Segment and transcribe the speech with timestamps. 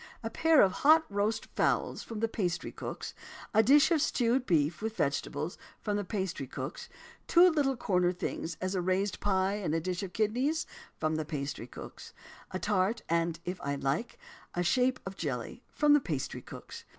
[0.23, 3.13] A pair of hot roast fowls from the pastry cook's;
[3.53, 6.89] a dish of stewed beef, with vegetables from the pastry cook's;
[7.27, 10.65] two little corner things, as a raised pie and a dish of kidneys
[10.99, 12.13] from the pastry cook's;
[12.49, 14.17] a tart, and (if I liked)
[14.55, 16.83] a shape of jelly from the pastry cook's.